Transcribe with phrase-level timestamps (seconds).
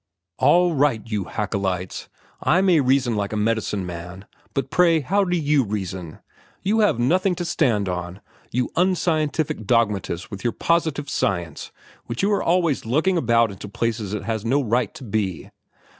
[0.39, 2.07] "All right, you Haeckelites,
[2.41, 6.17] I may reason like a medicine man, but, pray, how do you reason?
[6.63, 8.19] You have nothing to stand on,
[8.51, 11.71] you unscientific dogmatists with your positive science
[12.07, 15.51] which you are always lugging about into places it has no right to be.